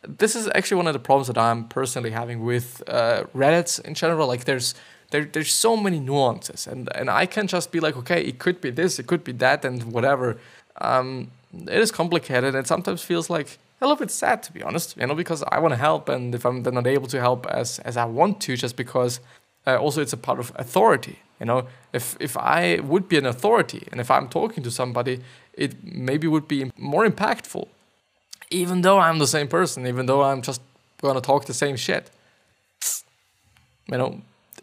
this 0.06 0.34
is 0.34 0.48
actually 0.54 0.78
one 0.78 0.86
of 0.86 0.92
the 0.92 0.98
problems 0.98 1.26
that 1.26 1.38
I'm 1.38 1.68
personally 1.68 2.10
having 2.10 2.44
with 2.44 2.82
uh, 2.88 3.24
Reddit 3.34 3.80
in 3.84 3.94
general. 3.94 4.26
Like 4.26 4.44
there's 4.44 4.74
there, 5.10 5.24
there's 5.24 5.52
so 5.52 5.76
many 5.76 5.98
nuances, 5.98 6.66
and 6.66 6.88
and 6.94 7.10
I 7.10 7.26
can 7.26 7.46
just 7.46 7.72
be 7.72 7.80
like, 7.80 7.96
okay, 7.96 8.22
it 8.22 8.38
could 8.38 8.60
be 8.60 8.70
this, 8.70 8.98
it 8.98 9.06
could 9.06 9.24
be 9.24 9.32
that, 9.32 9.64
and 9.64 9.92
whatever. 9.92 10.38
Um, 10.80 11.30
it 11.52 11.80
is 11.80 11.90
complicated, 11.90 12.54
and 12.54 12.66
sometimes 12.66 13.02
feels 13.02 13.28
like 13.28 13.58
a 13.80 13.86
little 13.86 13.96
bit 13.96 14.10
sad 14.10 14.42
to 14.44 14.52
be 14.52 14.62
honest. 14.62 14.96
You 14.96 15.06
know, 15.06 15.14
because 15.14 15.42
I 15.42 15.58
want 15.58 15.72
to 15.72 15.78
help, 15.78 16.08
and 16.08 16.34
if 16.34 16.44
I'm 16.46 16.62
then 16.62 16.74
not 16.74 16.86
able 16.86 17.08
to 17.08 17.20
help 17.20 17.46
as 17.46 17.78
as 17.80 17.96
I 17.96 18.04
want 18.04 18.40
to, 18.42 18.56
just 18.56 18.76
because 18.76 19.20
uh, 19.66 19.76
also 19.76 20.00
it's 20.00 20.12
a 20.12 20.22
part 20.28 20.38
of 20.38 20.52
authority. 20.56 21.18
You 21.40 21.47
know, 21.47 21.66
if 21.92 22.16
if 22.20 22.37
I 22.37 22.80
would 22.80 23.09
be 23.09 23.16
an 23.16 23.26
authority, 23.26 23.88
and 23.90 24.00
if 24.00 24.11
I'm 24.11 24.28
talking 24.28 24.62
to 24.62 24.70
somebody, 24.70 25.20
it 25.54 25.82
maybe 25.82 26.26
would 26.28 26.47
be 26.47 26.70
more 26.76 27.09
impactful 27.09 27.66
even 28.50 28.82
though 28.82 28.99
I'm 28.99 29.18
the 29.18 29.26
same 29.26 29.49
person, 29.49 29.87
even 29.87 30.06
though 30.06 30.23
I'm 30.23 30.42
just 30.42 30.61
gonna 31.00 31.20
talk 31.20 31.47
the 31.47 31.54
same 31.54 31.76
shit. 31.76 32.11
You 33.90 33.99
know, 33.99 34.20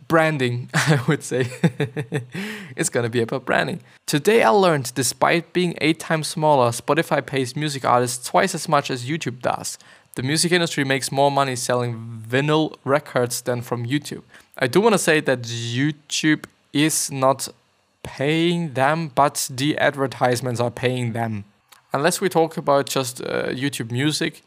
branding, 0.07 0.69
I 0.74 1.01
would 1.07 1.24
say. 1.24 1.48
it's 2.75 2.89
gonna 2.89 3.10
be 3.10 3.22
about 3.22 3.46
branding. 3.46 3.81
Today 4.05 4.43
I 4.43 4.50
learned 4.50 4.93
despite 4.93 5.53
being 5.53 5.75
eight 5.81 6.00
times 6.00 6.27
smaller, 6.27 6.69
Spotify 6.69 7.25
pays 7.25 7.55
music 7.55 7.86
artists 7.86 8.27
twice 8.27 8.53
as 8.53 8.67
much 8.67 8.91
as 8.91 9.05
YouTube 9.05 9.41
does. 9.41 9.77
The 10.15 10.24
music 10.24 10.51
industry 10.51 10.84
makes 10.84 11.12
more 11.12 11.31
money 11.31 11.55
selling 11.55 12.24
vinyl 12.27 12.75
records 12.84 13.41
than 13.41 13.62
from 13.62 13.86
YouTube. 13.86 14.24
I 14.57 14.67
do 14.67 14.81
want 14.81 14.93
to 14.93 15.00
say 15.00 15.19
that 15.19 15.43
YouTube 15.43 16.46
is 16.86 17.12
not 17.12 17.48
paying 18.03 18.74
them, 18.74 19.12
but 19.13 19.50
the 19.53 19.77
advertisements 19.77 20.60
are 20.60 20.72
paying 20.72 21.13
them 21.13 21.46
unless 21.93 22.22
we 22.22 22.29
talk 22.29 22.57
about 22.57 22.88
just 22.88 23.22
uh, 23.22 23.48
YouTube 23.48 23.91
Music, 23.91 24.43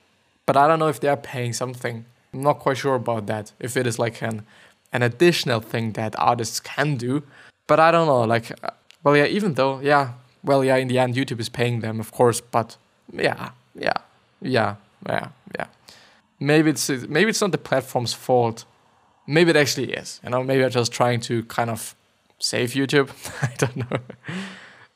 but 0.47 0.57
I 0.57 0.67
don't 0.69 0.79
know 0.79 0.89
if 0.89 1.01
they 1.01 1.09
are 1.09 1.17
paying 1.17 1.53
something. 1.53 2.05
I'm 2.33 2.43
not 2.43 2.59
quite 2.61 2.79
sure 2.79 2.95
about 2.95 3.27
that. 3.27 3.53
If 3.59 3.77
it 3.77 3.87
is 3.87 3.99
like 3.99 4.23
an 4.23 4.43
an 4.93 5.03
additional 5.03 5.61
thing 5.61 5.93
that 5.93 6.15
artists 6.19 6.59
can 6.59 6.97
do, 6.97 7.23
but 7.69 7.79
I 7.79 7.93
don't 7.93 8.09
know. 8.09 8.23
Like, 8.23 8.51
uh, 8.65 8.71
well, 9.05 9.17
yeah. 9.17 9.27
Even 9.27 9.55
though, 9.55 9.81
yeah, 9.81 10.13
well, 10.43 10.65
yeah. 10.65 10.77
In 10.77 10.89
the 10.89 10.99
end, 10.99 11.15
YouTube 11.15 11.41
is 11.41 11.49
paying 11.49 11.81
them, 11.81 12.01
of 12.01 12.11
course, 12.11 12.41
but 12.41 12.77
yeah, 13.13 13.51
yeah, 13.75 13.99
yeah, 14.43 14.77
yeah, 15.09 15.29
yeah. 15.57 15.67
Maybe 16.39 16.71
it's 16.71 16.89
maybe 16.89 17.31
it's 17.31 17.41
not 17.41 17.53
the 17.53 17.59
platform's 17.59 18.15
fault. 18.15 18.65
Maybe 19.27 19.51
it 19.51 19.57
actually 19.57 19.93
is. 19.93 20.21
You 20.25 20.31
know, 20.31 20.43
maybe 20.43 20.65
I'm 20.65 20.71
just 20.71 20.93
trying 20.93 21.21
to 21.21 21.45
kind 21.45 21.71
of 21.71 21.95
save 22.41 22.71
YouTube. 22.71 23.11
I 23.43 23.55
don't 23.57 23.77
know. 23.77 23.99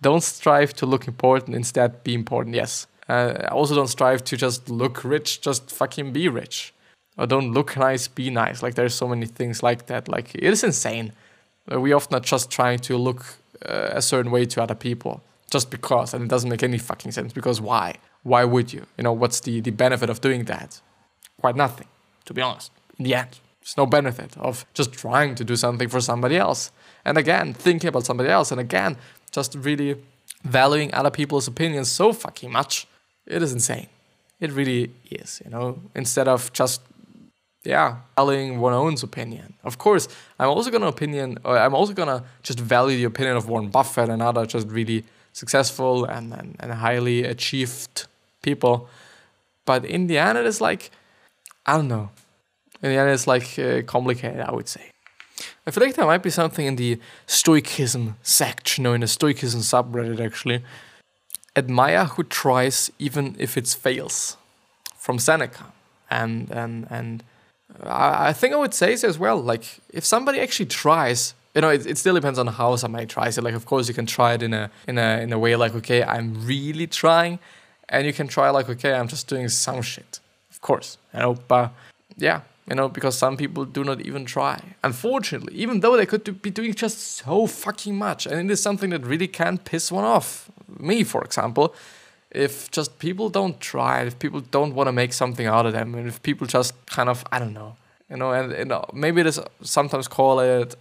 don't 0.01 0.23
strive 0.23 0.75
to 0.75 0.87
look 0.87 1.07
important. 1.07 1.55
Instead, 1.55 2.03
be 2.03 2.15
important. 2.15 2.57
Yes. 2.57 2.87
Uh, 3.09 3.49
also, 3.51 3.75
don't 3.75 3.89
strive 3.89 4.25
to 4.25 4.37
just 4.37 4.69
look 4.69 5.05
rich. 5.05 5.41
Just 5.41 5.71
fucking 5.71 6.13
be 6.13 6.29
rich. 6.29 6.73
Or 7.17 7.27
don't 7.27 7.53
look 7.53 7.77
nice. 7.77 8.09
Be 8.09 8.31
nice. 8.31 8.63
Like 8.63 8.75
there's 8.75 8.95
so 8.95 9.07
many 9.07 9.27
things 9.27 9.63
like 9.63 9.87
that. 9.87 10.09
Like 10.09 10.35
it 10.35 10.43
is 10.43 10.65
insane. 10.65 11.13
Uh, 11.71 11.81
we 11.81 11.93
often 11.93 12.17
are 12.17 12.21
just 12.21 12.51
trying 12.51 12.79
to 12.81 12.97
look 12.97 13.37
uh, 13.65 13.91
a 13.93 14.03
certain 14.03 14.33
way 14.33 14.45
to 14.47 14.63
other 14.63 14.75
people 14.75 15.23
just 15.51 15.71
because, 15.71 16.13
and 16.13 16.25
it 16.25 16.29
doesn't 16.29 16.51
make 16.51 16.63
any 16.63 16.79
fucking 16.79 17.13
sense. 17.13 17.33
Because 17.33 17.61
why? 17.61 17.95
Why 18.23 18.45
would 18.45 18.73
you? 18.73 18.87
You 18.97 19.05
know, 19.05 19.13
what's 19.13 19.41
the 19.41 19.61
the 19.61 19.71
benefit 19.71 20.11
of 20.11 20.21
doing 20.21 20.45
that? 20.45 20.81
Quite 21.41 21.57
nothing, 21.57 21.87
to 22.25 22.35
be 22.35 22.43
honest. 22.43 22.71
In 22.99 23.05
the 23.05 23.15
end, 23.15 23.39
there's 23.64 23.78
no 23.78 23.87
benefit 23.87 24.37
of 24.37 24.66
just 24.75 24.92
trying 24.92 25.35
to 25.37 25.44
do 25.44 25.56
something 25.56 25.88
for 25.88 26.00
somebody 26.00 26.37
else. 26.37 26.71
And 27.02 27.16
again, 27.16 27.54
thinking 27.54 27.88
about 27.88 28.04
somebody 28.04 28.28
else, 28.28 28.52
and 28.52 28.61
again, 28.61 28.99
just 29.33 29.54
really 29.54 29.97
valuing 30.44 30.92
other 30.92 31.11
people's 31.11 31.49
opinions 31.49 31.88
so 31.90 32.12
fucking 32.12 32.52
much. 32.52 32.87
It 33.26 33.42
is 33.42 33.54
insane. 33.54 33.87
It 34.38 34.52
really 34.52 34.90
is, 35.11 35.40
you 35.42 35.50
know, 35.50 35.80
instead 35.94 36.28
of 36.28 36.52
just 36.52 36.83
yeah, 37.64 37.97
valuing 38.14 38.61
one's 38.61 39.02
own 39.02 39.09
opinion. 39.09 39.54
Of 39.64 39.78
course, 39.78 40.09
I'm 40.38 40.50
also 40.50 40.71
gonna 40.71 40.88
opinion. 40.88 41.38
Or 41.44 41.56
I'm 41.56 41.75
also 41.75 41.94
gonna 41.94 42.23
just 42.42 42.61
value 42.61 42.99
the 42.99 43.04
opinion 43.04 43.38
of 43.38 43.49
Warren 43.49 43.71
Buffett 43.71 44.11
and 44.11 44.21
other 44.21 44.44
just 44.44 44.68
really 44.68 45.04
successful 45.33 46.04
and, 46.04 46.35
and, 46.35 46.56
and 46.61 46.73
highly 46.73 47.25
achieved 47.25 48.06
people. 48.42 48.90
But 49.64 49.87
in 49.87 50.06
the 50.09 50.18
end, 50.18 50.37
it 50.37 50.44
is 50.44 50.61
like 50.61 50.90
I 51.64 51.76
don't 51.76 51.88
know. 51.88 52.11
In 52.85 52.91
the 52.91 52.99
end, 52.99 53.11
it's 53.11 53.26
like 53.26 53.59
uh, 53.59 53.81
complicated. 53.87 54.41
I 54.41 54.53
would 54.53 54.69
say. 54.69 54.91
I 55.67 55.71
feel 55.71 55.83
like 55.83 55.95
there 55.95 56.05
might 56.05 56.23
be 56.23 56.29
something 56.29 56.67
in 56.67 56.76
the 56.76 57.00
Stoicism 57.26 58.17
section 58.23 58.87
or 58.87 58.95
in 58.95 59.00
the 59.00 59.07
Stoicism 59.07 59.61
subreddit 59.61 60.21
actually. 60.21 60.62
Admire 61.57 62.05
who 62.05 62.25
tries 62.25 62.91
even 62.99 63.37
if 63.38 63.57
it 63.57 63.67
fails, 63.69 64.37
from 64.99 65.19
Seneca, 65.19 65.73
and 66.11 66.50
and 66.50 66.87
and 66.91 67.25
I, 67.83 68.29
I 68.29 68.33
think 68.35 68.53
I 68.53 68.59
would 68.59 68.75
say 68.75 68.97
so 68.97 69.09
as 69.09 69.19
well. 69.19 69.41
Like 69.41 69.64
if 69.88 70.05
somebody 70.05 70.38
actually 70.41 70.67
tries, 70.67 71.33
you 71.55 71.62
know, 71.62 71.71
it, 71.71 71.87
it 71.87 71.97
still 71.97 72.14
depends 72.14 72.38
on 72.38 72.49
how 72.49 72.76
somebody 72.76 73.07
tries 73.07 73.38
it. 73.38 73.45
Like 73.45 73.55
of 73.55 73.64
course 73.64 73.88
you 73.88 73.95
can 73.95 74.07
try 74.07 74.35
it 74.35 74.43
in 74.43 74.53
a 74.53 74.71
in 74.87 74.99
a 74.99 75.23
in 75.23 75.33
a 75.33 75.38
way 75.38 75.57
like 75.57 75.75
okay 75.76 76.03
I'm 76.03 76.47
really 76.47 76.87
trying, 76.87 77.38
and 77.88 78.07
you 78.07 78.12
can 78.12 78.29
try 78.29 78.50
like 78.50 78.69
okay 78.69 78.93
I'm 78.93 79.09
just 79.09 79.26
doing 79.26 79.49
some 79.49 79.81
shit. 79.81 80.21
Of 80.50 80.61
course, 80.61 80.99
you 81.14 81.21
know, 81.21 81.38
but 81.49 81.73
yeah, 82.17 82.43
you 82.68 82.75
know, 82.75 82.88
because 82.88 83.16
some 83.16 83.37
people 83.37 83.64
do 83.64 83.85
not 83.85 84.00
even 84.00 84.25
try. 84.25 84.61
Unfortunately, 84.83 85.54
even 85.54 85.80
though 85.80 85.97
they 85.97 86.06
could 86.06 86.25
do, 86.25 86.33
be 86.33 86.50
doing 86.50 86.75
just 86.75 86.99
so 86.99 87.47
fucking 87.47 87.97
much, 87.97 88.26
and 88.26 88.50
it 88.50 88.52
is 88.52 88.62
something 88.62 88.90
that 88.90 89.04
really 89.04 89.28
can 89.28 89.59
piss 89.59 89.92
one 89.92 90.04
off. 90.04 90.50
Me, 90.78 91.04
for 91.04 91.23
example, 91.25 91.75
if 92.30 92.71
just 92.71 92.99
people 92.99 93.28
don't 93.28 93.61
try, 93.61 94.02
if 94.02 94.18
people 94.18 94.40
don't 94.40 94.75
want 94.75 94.88
to 94.88 94.92
make 94.92 95.12
something 95.12 95.47
out 95.47 95.66
of 95.66 95.73
them, 95.73 95.94
and 95.94 96.09
if 96.09 96.23
people 96.23 96.47
just 96.47 96.75
kind 96.87 97.09
of, 97.09 97.25
I 97.30 97.38
don't 97.38 97.52
know, 97.52 97.76
you 98.09 98.16
know, 98.16 98.33
and, 98.33 98.52
and 98.52 98.73
maybe 98.92 99.21
it 99.21 99.26
is 99.26 99.40
sometimes 99.62 100.09
call 100.09 100.40
it 100.40 100.75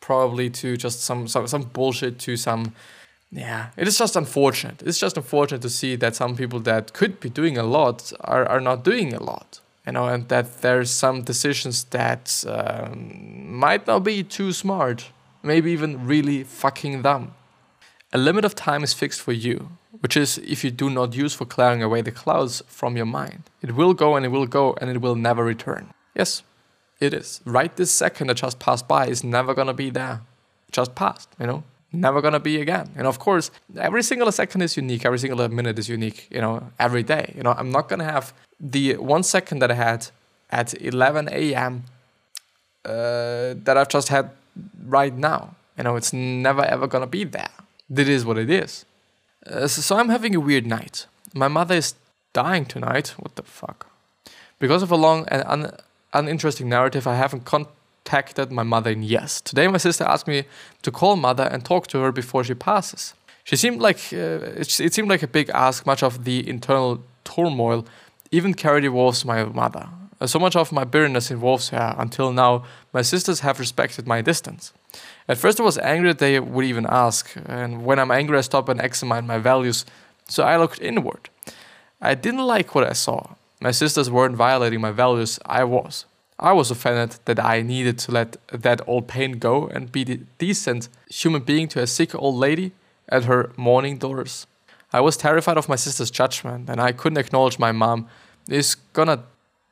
probably 0.00 0.48
to 0.48 0.76
just 0.76 1.02
some, 1.02 1.28
some 1.28 1.46
some 1.46 1.62
bullshit 1.62 2.18
to 2.18 2.36
some 2.36 2.72
yeah 3.30 3.68
it 3.76 3.86
is 3.86 3.98
just 3.98 4.16
unfortunate 4.16 4.82
it's 4.86 4.98
just 4.98 5.16
unfortunate 5.18 5.60
to 5.60 5.68
see 5.68 5.96
that 5.96 6.16
some 6.16 6.34
people 6.34 6.60
that 6.60 6.94
could 6.94 7.20
be 7.20 7.28
doing 7.28 7.58
a 7.58 7.62
lot 7.62 8.10
are, 8.22 8.46
are 8.46 8.60
not 8.60 8.84
doing 8.84 9.12
a 9.12 9.22
lot 9.22 9.60
you 9.88 9.92
know, 9.92 10.06
and 10.06 10.28
that 10.28 10.60
there's 10.60 10.90
some 10.90 11.22
decisions 11.22 11.84
that 11.84 12.44
um, 12.46 13.58
might 13.58 13.86
not 13.86 14.00
be 14.00 14.22
too 14.22 14.52
smart, 14.52 15.06
maybe 15.42 15.72
even 15.72 16.06
really 16.06 16.44
fucking 16.44 17.00
dumb. 17.00 17.32
A 18.12 18.18
limit 18.18 18.44
of 18.44 18.54
time 18.54 18.84
is 18.84 18.92
fixed 18.92 19.22
for 19.22 19.32
you, 19.32 19.70
which 20.00 20.14
is 20.14 20.36
if 20.36 20.62
you 20.62 20.70
do 20.70 20.90
not 20.90 21.16
use 21.16 21.32
for 21.32 21.46
clearing 21.46 21.82
away 21.82 22.02
the 22.02 22.10
clouds 22.10 22.62
from 22.66 22.98
your 22.98 23.06
mind. 23.06 23.44
It 23.62 23.74
will 23.76 23.94
go 23.94 24.14
and 24.14 24.26
it 24.26 24.28
will 24.28 24.46
go 24.46 24.76
and 24.78 24.90
it 24.90 25.00
will 25.00 25.16
never 25.16 25.42
return. 25.42 25.94
Yes, 26.14 26.42
it 27.00 27.14
is. 27.14 27.40
Right 27.46 27.74
this 27.74 27.90
second 27.90 28.26
that 28.26 28.36
just 28.36 28.58
passed 28.58 28.86
by 28.86 29.06
is 29.06 29.24
never 29.24 29.54
gonna 29.54 29.72
be 29.72 29.88
there. 29.88 30.20
Just 30.70 30.94
passed, 30.94 31.30
you 31.40 31.46
know? 31.46 31.64
Never 31.92 32.20
gonna 32.20 32.40
be 32.40 32.60
again. 32.60 32.90
And 32.96 33.06
of 33.06 33.18
course, 33.18 33.50
every 33.78 34.02
single 34.02 34.30
second 34.30 34.60
is 34.62 34.76
unique, 34.76 35.06
every 35.06 35.18
single 35.18 35.48
minute 35.48 35.78
is 35.78 35.88
unique, 35.88 36.28
you 36.30 36.40
know, 36.40 36.70
every 36.78 37.02
day. 37.02 37.32
You 37.34 37.42
know, 37.42 37.54
I'm 37.56 37.70
not 37.70 37.88
gonna 37.88 38.04
have 38.04 38.34
the 38.60 38.96
one 38.96 39.22
second 39.22 39.60
that 39.60 39.70
I 39.70 39.74
had 39.74 40.08
at 40.50 40.74
11 40.80 41.28
a.m. 41.32 41.84
Uh, 42.84 43.54
that 43.64 43.76
I've 43.76 43.88
just 43.88 44.08
had 44.08 44.30
right 44.86 45.14
now. 45.14 45.54
You 45.78 45.84
know, 45.84 45.96
it's 45.96 46.12
never 46.12 46.62
ever 46.64 46.86
gonna 46.86 47.06
be 47.06 47.24
there. 47.24 47.50
It 47.94 48.08
is 48.08 48.24
what 48.24 48.36
it 48.36 48.50
is. 48.50 48.84
Uh, 49.46 49.66
so, 49.66 49.80
so 49.80 49.96
I'm 49.96 50.10
having 50.10 50.34
a 50.34 50.40
weird 50.40 50.66
night. 50.66 51.06
My 51.34 51.48
mother 51.48 51.76
is 51.76 51.94
dying 52.34 52.66
tonight. 52.66 53.14
What 53.18 53.36
the 53.36 53.42
fuck? 53.42 53.86
Because 54.58 54.82
of 54.82 54.90
a 54.90 54.96
long 54.96 55.26
and 55.28 55.42
un- 55.46 55.72
uninteresting 56.12 56.68
narrative, 56.68 57.06
I 57.06 57.14
haven't 57.14 57.44
contacted 58.08 58.50
my 58.50 58.62
mother 58.62 58.90
in 58.90 59.02
years. 59.02 59.40
Today, 59.42 59.68
my 59.68 59.78
sister 59.78 60.04
asked 60.04 60.26
me 60.26 60.44
to 60.82 60.90
call 60.90 61.16
mother 61.16 61.44
and 61.52 61.64
talk 61.64 61.86
to 61.88 61.98
her 62.00 62.12
before 62.12 62.44
she 62.44 62.54
passes. 62.54 63.14
She 63.44 63.56
seemed 63.56 63.80
like 63.80 63.98
uh, 64.12 64.60
it, 64.62 64.80
it 64.80 64.94
seemed 64.94 65.10
like 65.10 65.22
a 65.22 65.28
big 65.28 65.50
ask. 65.54 65.86
Much 65.86 66.02
of 66.02 66.24
the 66.24 66.48
internal 66.48 66.98
turmoil 67.24 67.84
even 68.30 68.54
carried 68.54 68.84
involves 68.84 69.24
my 69.24 69.44
mother. 69.44 69.88
Uh, 70.20 70.26
so 70.26 70.38
much 70.38 70.56
of 70.56 70.72
my 70.72 70.84
bitterness 70.84 71.30
involves 71.30 71.70
her. 71.70 71.94
Until 71.98 72.32
now, 72.32 72.64
my 72.92 73.02
sisters 73.02 73.40
have 73.40 73.60
respected 73.60 74.06
my 74.06 74.22
distance. 74.22 74.72
At 75.28 75.38
first, 75.38 75.60
I 75.60 75.64
was 75.64 75.78
angry 75.78 76.10
that 76.10 76.18
they 76.18 76.40
would 76.40 76.64
even 76.64 76.86
ask, 76.88 77.36
and 77.46 77.84
when 77.84 77.98
I'm 77.98 78.10
angry, 78.10 78.38
I 78.38 78.42
stop 78.42 78.68
and 78.68 78.80
examine 78.80 79.26
my 79.26 79.38
values. 79.38 79.84
So 80.28 80.42
I 80.42 80.56
looked 80.56 80.80
inward. 80.80 81.28
I 82.00 82.14
didn't 82.14 82.46
like 82.56 82.74
what 82.74 82.90
I 82.90 82.94
saw. 82.94 83.34
My 83.60 83.72
sisters 83.72 84.08
weren't 84.10 84.36
violating 84.36 84.80
my 84.80 84.92
values, 84.92 85.38
I 85.60 85.64
was. 85.64 86.06
I 86.38 86.52
was 86.52 86.70
offended 86.70 87.18
that 87.24 87.44
I 87.44 87.62
needed 87.62 87.98
to 88.00 88.12
let 88.12 88.36
that 88.52 88.80
old 88.86 89.08
pain 89.08 89.32
go 89.38 89.66
and 89.66 89.90
be 89.90 90.04
the 90.04 90.20
decent 90.38 90.88
human 91.10 91.42
being 91.42 91.66
to 91.68 91.82
a 91.82 91.86
sick 91.86 92.14
old 92.14 92.36
lady 92.36 92.72
at 93.08 93.24
her 93.24 93.50
mourning 93.56 93.98
doors. 93.98 94.46
I 94.92 95.00
was 95.00 95.16
terrified 95.16 95.58
of 95.58 95.68
my 95.68 95.76
sister's 95.76 96.10
judgment, 96.10 96.70
and 96.70 96.80
I 96.80 96.92
couldn't 96.92 97.18
acknowledge 97.18 97.58
my 97.58 97.72
mom 97.72 98.08
is 98.48 98.76
gonna 98.92 99.24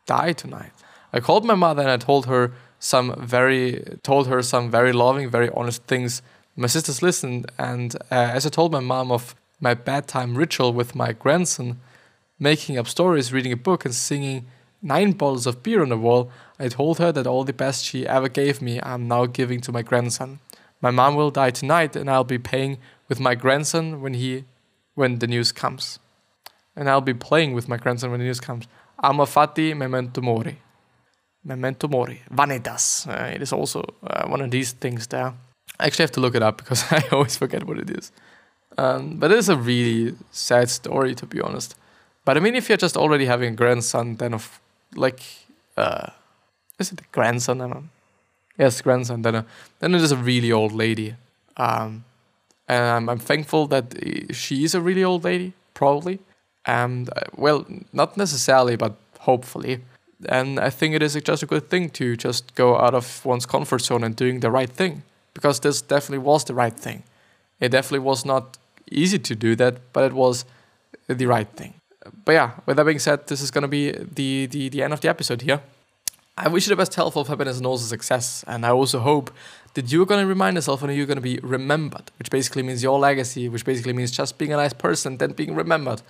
die 0.06 0.32
tonight. 0.32 0.72
I 1.12 1.20
called 1.20 1.44
my 1.44 1.54
mother 1.54 1.82
and 1.82 1.90
I 1.90 1.96
told 1.96 2.26
her 2.26 2.52
some 2.78 3.14
very 3.18 3.98
told 4.02 4.26
her 4.26 4.42
some 4.42 4.70
very 4.70 4.92
loving, 4.92 5.30
very 5.30 5.50
honest 5.50 5.84
things. 5.84 6.20
My 6.56 6.66
sisters 6.66 7.02
listened, 7.02 7.50
and 7.58 7.94
uh, 8.10 8.36
as 8.36 8.44
I 8.44 8.50
told 8.50 8.72
my 8.72 8.80
mom 8.80 9.10
of 9.12 9.34
my 9.60 9.74
bedtime 9.74 10.36
ritual 10.36 10.72
with 10.72 10.94
my 10.94 11.12
grandson, 11.12 11.80
making 12.38 12.76
up 12.76 12.86
stories, 12.86 13.32
reading 13.32 13.52
a 13.52 13.56
book, 13.56 13.84
and 13.84 13.94
singing 13.94 14.46
nine 14.82 15.12
bottles 15.12 15.46
of 15.46 15.62
beer 15.62 15.82
on 15.82 15.88
the 15.88 15.96
wall, 15.96 16.30
I 16.58 16.68
told 16.68 16.98
her 16.98 17.12
that 17.12 17.26
all 17.26 17.44
the 17.44 17.52
best 17.52 17.84
she 17.84 18.06
ever 18.06 18.28
gave 18.28 18.62
me, 18.62 18.80
I'm 18.82 19.08
now 19.08 19.26
giving 19.26 19.60
to 19.62 19.72
my 19.72 19.82
grandson. 19.82 20.40
My 20.80 20.90
mom 20.90 21.16
will 21.16 21.30
die 21.30 21.50
tonight, 21.50 21.96
and 21.96 22.10
I'll 22.10 22.24
be 22.24 22.38
paying 22.38 22.78
with 23.08 23.20
my 23.20 23.34
grandson 23.34 24.00
when 24.00 24.14
he 24.14 24.44
when 24.94 25.18
the 25.18 25.26
news 25.26 25.52
comes. 25.52 25.98
And 26.74 26.88
I'll 26.88 27.00
be 27.00 27.14
playing 27.14 27.54
with 27.54 27.68
my 27.68 27.76
grandson 27.76 28.10
when 28.10 28.20
the 28.20 28.26
news 28.26 28.40
comes. 28.40 28.66
Amor 29.02 29.26
fati 29.26 29.74
memento 29.76 30.20
mori. 30.20 30.58
Memento 31.44 31.88
mori. 31.88 32.22
Vanitas. 32.30 33.06
Uh, 33.06 33.34
it 33.34 33.42
is 33.42 33.52
also 33.52 33.84
uh, 34.02 34.26
one 34.26 34.40
of 34.40 34.50
these 34.50 34.72
things 34.72 35.06
there. 35.06 35.34
I 35.78 35.86
actually 35.86 36.04
have 36.04 36.12
to 36.12 36.20
look 36.20 36.34
it 36.34 36.42
up 36.42 36.58
because 36.58 36.84
I 36.90 37.04
always 37.12 37.36
forget 37.36 37.64
what 37.64 37.78
it 37.78 37.90
is. 37.90 38.12
Um, 38.78 39.16
but 39.16 39.32
it 39.32 39.38
is 39.38 39.48
a 39.48 39.56
really 39.56 40.14
sad 40.30 40.68
story, 40.68 41.14
to 41.14 41.26
be 41.26 41.40
honest. 41.40 41.74
But 42.24 42.36
I 42.36 42.40
mean, 42.40 42.54
if 42.54 42.68
you're 42.68 42.76
just 42.78 42.96
already 42.96 43.26
having 43.26 43.52
a 43.52 43.56
grandson, 43.56 44.16
then 44.16 44.34
of 44.34 44.60
like, 44.94 45.20
uh, 45.76 46.10
is 46.78 46.92
it 46.92 47.00
a 47.00 47.04
grandson? 47.12 47.60
I 47.60 47.68
don't 47.68 47.90
Yes, 48.58 48.80
grandson. 48.80 49.22
Then, 49.22 49.34
uh, 49.34 49.42
then 49.80 49.94
it 49.94 50.00
is 50.00 50.12
a 50.12 50.16
really 50.16 50.50
old 50.50 50.72
lady. 50.72 51.14
Um, 51.56 52.04
and 52.68 52.84
I'm, 52.84 53.08
I'm 53.08 53.18
thankful 53.18 53.66
that 53.68 53.94
she 54.32 54.64
is 54.64 54.74
a 54.74 54.80
really 54.80 55.04
old 55.04 55.24
lady, 55.24 55.52
probably. 55.74 56.20
And 56.64 57.10
uh, 57.10 57.22
well, 57.36 57.66
not 57.92 58.16
necessarily, 58.16 58.76
but 58.76 58.96
hopefully. 59.20 59.80
And 60.28 60.58
I 60.58 60.70
think 60.70 60.94
it 60.94 61.02
is 61.02 61.14
just 61.14 61.42
a 61.42 61.46
good 61.46 61.68
thing 61.68 61.90
to 61.90 62.16
just 62.16 62.54
go 62.54 62.78
out 62.78 62.94
of 62.94 63.24
one's 63.24 63.46
comfort 63.46 63.82
zone 63.82 64.02
and 64.02 64.16
doing 64.16 64.40
the 64.40 64.50
right 64.50 64.70
thing, 64.70 65.02
because 65.34 65.60
this 65.60 65.82
definitely 65.82 66.24
was 66.24 66.44
the 66.44 66.54
right 66.54 66.74
thing. 66.74 67.02
It 67.60 67.70
definitely 67.70 68.00
was 68.00 68.24
not 68.24 68.56
easy 68.90 69.18
to 69.18 69.34
do 69.34 69.54
that, 69.56 69.92
but 69.92 70.04
it 70.04 70.12
was 70.14 70.46
the 71.06 71.26
right 71.26 71.48
thing 71.48 71.74
but 72.24 72.32
yeah, 72.32 72.50
with 72.66 72.76
that 72.76 72.84
being 72.84 72.98
said, 72.98 73.26
this 73.26 73.40
is 73.40 73.50
going 73.50 73.62
to 73.62 73.68
be 73.68 73.92
the, 73.92 74.46
the 74.46 74.68
the 74.68 74.82
end 74.82 74.92
of 74.92 75.00
the 75.00 75.08
episode 75.08 75.42
here. 75.42 75.60
I 76.38 76.48
wish 76.48 76.66
you 76.66 76.70
the 76.70 76.76
best 76.76 76.94
health 76.94 77.16
of 77.16 77.28
happiness 77.28 77.56
and 77.56 77.66
also 77.66 77.86
success, 77.86 78.44
and 78.46 78.66
I 78.66 78.70
also 78.70 78.98
hope 78.98 79.30
that 79.74 79.90
you're 79.90 80.06
going 80.06 80.20
to 80.20 80.26
remind 80.26 80.56
yourself 80.56 80.82
and 80.82 80.94
you're 80.94 81.06
going 81.06 81.16
to 81.16 81.22
be 81.22 81.38
remembered, 81.42 82.10
which 82.18 82.30
basically 82.30 82.62
means 82.62 82.82
your 82.82 82.98
legacy, 82.98 83.48
which 83.48 83.64
basically 83.64 83.92
means 83.92 84.10
just 84.10 84.36
being 84.36 84.52
a 84.52 84.56
nice 84.56 84.72
person, 84.72 85.16
then 85.18 85.32
being 85.32 85.54
remembered 85.54 86.02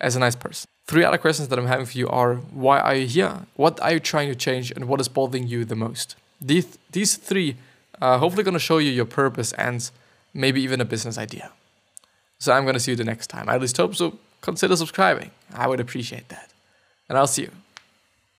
as 0.00 0.16
a 0.16 0.18
nice 0.18 0.36
person. 0.36 0.68
Three 0.86 1.04
other 1.04 1.18
questions 1.18 1.48
that 1.48 1.58
I'm 1.58 1.66
having 1.66 1.86
for 1.86 1.96
you 1.98 2.08
are 2.08 2.36
why 2.36 2.80
are 2.80 2.94
you 2.94 3.06
here? 3.06 3.46
What 3.54 3.80
are 3.80 3.92
you 3.92 4.00
trying 4.00 4.28
to 4.28 4.34
change? 4.34 4.70
And 4.72 4.86
what 4.86 5.00
is 5.00 5.08
bothering 5.08 5.46
you 5.46 5.64
the 5.64 5.76
most? 5.76 6.16
These, 6.40 6.78
these 6.90 7.16
three 7.16 7.56
are 8.00 8.18
hopefully 8.18 8.42
going 8.42 8.54
to 8.54 8.60
show 8.60 8.78
you 8.78 8.90
your 8.90 9.04
purpose 9.04 9.52
and 9.52 9.88
maybe 10.34 10.60
even 10.60 10.80
a 10.80 10.84
business 10.84 11.16
idea. 11.16 11.52
So 12.38 12.52
I'm 12.52 12.64
going 12.64 12.74
to 12.74 12.80
see 12.80 12.90
you 12.92 12.96
the 12.96 13.04
next 13.04 13.28
time. 13.28 13.48
I 13.48 13.54
at 13.54 13.60
least 13.60 13.76
hope 13.76 13.94
so 13.94 14.18
consider 14.42 14.76
subscribing. 14.76 15.30
I 15.54 15.66
would 15.66 15.80
appreciate 15.80 16.28
that. 16.28 16.52
And 17.08 17.16
I'll 17.16 17.26
see 17.26 17.42
you. 17.42 17.50